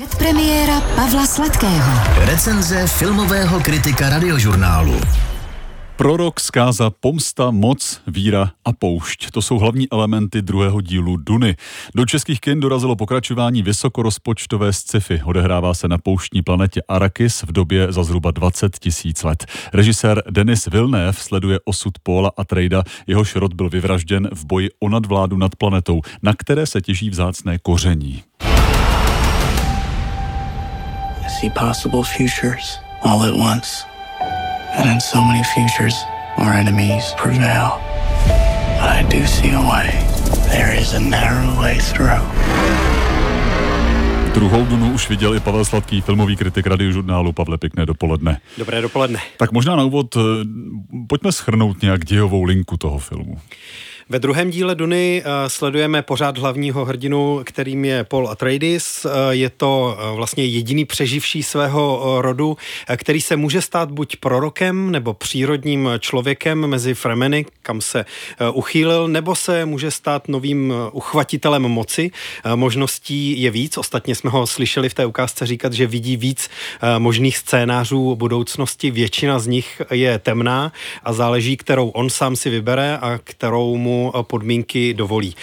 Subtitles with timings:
[0.00, 1.92] Předpremiéra Pavla Sladkého.
[2.24, 5.00] Recenze filmového kritika radiožurnálu.
[5.96, 9.30] Prorok, zkáza, pomsta, moc, víra a poušť.
[9.30, 11.56] To jsou hlavní elementy druhého dílu Duny.
[11.94, 15.22] Do českých kin dorazilo pokračování vysokorozpočtové sci-fi.
[15.24, 19.46] Odehrává se na pouštní planetě Arakis v době za zhruba 20 tisíc let.
[19.72, 24.88] Režisér Denis Villeneuve sleduje osud Paula a Trejda, jehož rod byl vyvražděn v boji o
[24.88, 28.22] nadvládu nad planetou, na které se těží vzácné koření.
[31.40, 33.86] See possible futures all at once.
[34.20, 35.94] And in so many futures,
[36.36, 37.80] our enemies prevail.
[38.76, 39.88] But I do see a way.
[40.50, 42.89] There is a narrow way through.
[44.34, 47.32] Druhou Dunu už viděl i Pavel Sladký, filmový kritik radiožurnálu.
[47.32, 48.40] Pavle, pěkné dopoledne.
[48.58, 49.20] Dobré dopoledne.
[49.36, 50.20] Tak možná na úvod eh,
[51.08, 53.38] pojďme schrnout nějak dějovou linku toho filmu.
[54.08, 59.04] Ve druhém díle Duny uh, sledujeme pořád hlavního hrdinu, kterým je Paul Atreides.
[59.04, 62.56] Uh, je to vlastně jediný přeživší svého rodu,
[62.96, 68.04] který se může stát buď prorokem nebo přírodním člověkem mezi Fremeny, kam se
[68.52, 72.10] uchýlil, nebo se může stát novým uchvatitelem moci.
[72.54, 73.78] Možností je víc.
[73.78, 76.50] Ostatně jsme ho slyšeli v té ukázce říkat, že vidí víc
[76.98, 78.90] možných scénářů budoucnosti.
[78.90, 80.72] Většina z nich je temná
[81.04, 85.34] a záleží, kterou on sám si vybere a kterou mu podmínky dovolí.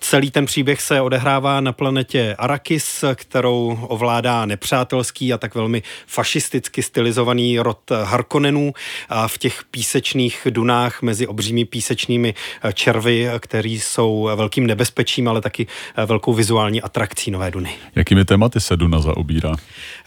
[0.00, 6.82] Celý ten příběh se odehrává na planetě Arakis, kterou ovládá nepřátelský a tak velmi fašisticky
[6.82, 8.72] stylizovaný rod Harkonnenů
[9.08, 12.34] a v těch písečných dunách mezi obřími písečnými
[12.74, 15.66] červy, který jsou velkým nebezpečím, ale taky
[16.06, 17.74] velkou vizuální atrakcí Nové Duny.
[18.14, 19.52] Jakými tématy se Duna zaobírá?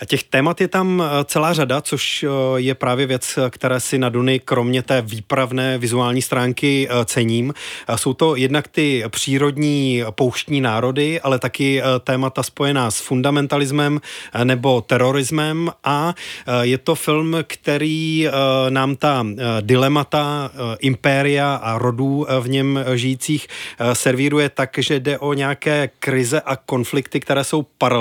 [0.05, 4.81] Těch témat je tam celá řada, což je právě věc, které si na Duny kromě
[4.81, 7.53] té výpravné vizuální stránky cením.
[7.95, 14.01] Jsou to jednak ty přírodní pouštní národy, ale taky eh, témata spojená s fundamentalismem
[14.33, 16.13] eh, nebo terorismem a
[16.47, 18.27] eh, je to film, který
[18.69, 19.25] nám ta
[19.61, 23.47] dilemata impéria a rodů v něm žijících
[23.93, 27.96] servíruje tak, že jde o nějaké krize a konflikty, které jsou paralelní.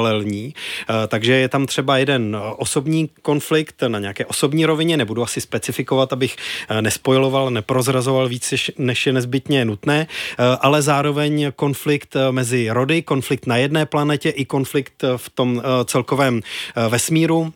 [1.08, 6.36] Takže je tam třeba jeden osobní konflikt na nějaké osobní rovině, nebudu asi specifikovat, abych
[6.80, 13.46] nespojiloval, neprozrazoval víc, než je nezbytně nutné, eh, ale zároveň konflikt eh, mezi rody, konflikt
[13.46, 16.42] na jedné planetě i konflikt eh, v tom celkovém
[16.88, 17.52] vesmíru.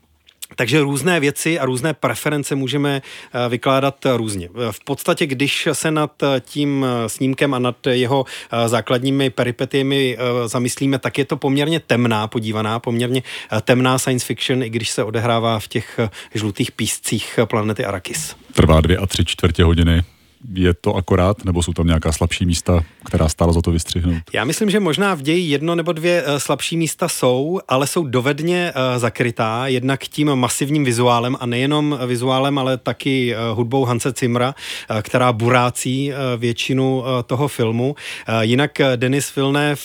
[0.56, 3.03] Takže různé věci a různé preference můžeme
[3.49, 4.49] vykládat různě.
[4.71, 8.25] V podstatě, když se nad tím snímkem a nad jeho
[8.66, 13.22] základními peripetiemi zamyslíme, tak je to poměrně temná podívaná, poměrně
[13.62, 16.00] temná science fiction, i když se odehrává v těch
[16.34, 18.37] žlutých píscích planety Arakis.
[18.53, 20.03] Trvá dvě a tři čtvrtě hodiny
[20.54, 24.22] je to akorát, nebo jsou tam nějaká slabší místa, která stála za to vystřihnout?
[24.32, 28.04] Já myslím, že možná v ději jedno nebo dvě eh, slabší místa jsou, ale jsou
[28.04, 34.12] dovedně eh, zakrytá, jednak tím masivním vizuálem a nejenom vizuálem, ale taky eh, hudbou Hanse
[34.12, 34.54] Cimra,
[35.02, 37.94] která burácí většinu toho filmu.
[38.40, 39.80] Jinak Denis Villeneuve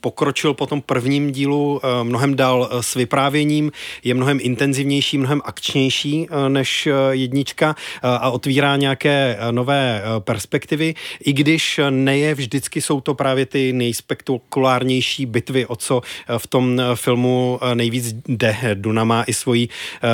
[0.00, 3.72] pokročil po tom prvním dílu mnohem dál s vyprávěním,
[4.04, 11.80] je mnohem intenzivnější, mnohem akčnější než jednička a otvírá nějaké nové Eh, perspektivy, i když
[11.90, 17.60] neje vždycky jsou to právě ty nejspektakulárnější bitvy, o co eh, v tom eh, filmu
[17.74, 18.56] nejvíc jde.
[18.74, 19.68] Duna má i svoji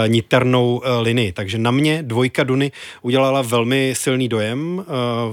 [0.06, 2.72] niternou linii, takže na mě dvojka Duny
[3.02, 4.84] udělala velmi silný dojem,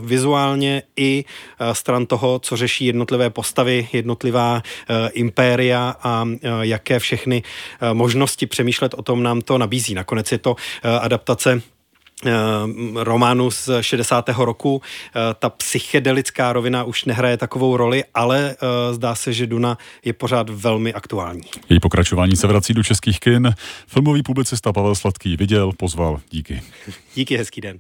[0.01, 1.25] vizuálně i
[1.73, 4.63] stran toho, co řeší jednotlivé postavy, jednotlivá
[5.13, 6.25] impéria a
[6.61, 7.43] jaké všechny
[7.93, 9.93] možnosti přemýšlet o tom nám to nabízí.
[9.93, 11.61] Nakonec je to adaptace
[12.95, 14.29] románu z 60.
[14.29, 14.81] roku.
[14.81, 20.13] Eh, ta psychedelická rovina už nehraje takovou roli, ale eh, zdá se, že Duna je
[20.13, 21.43] pořád velmi aktuální.
[21.69, 23.53] Její pokračování se vrací do českých kin.
[23.87, 26.19] Filmový publicista Pavel Sladký viděl, pozval.
[26.29, 26.61] Díky.
[27.15, 27.79] Díky, hezký den.